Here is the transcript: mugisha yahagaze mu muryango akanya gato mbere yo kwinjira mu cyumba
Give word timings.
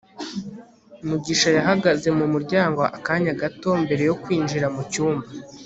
mugisha 1.07 1.49
yahagaze 1.57 2.07
mu 2.17 2.25
muryango 2.33 2.81
akanya 2.97 3.33
gato 3.41 3.69
mbere 3.83 4.03
yo 4.09 4.15
kwinjira 4.21 4.67
mu 4.75 4.83
cyumba 4.91 5.27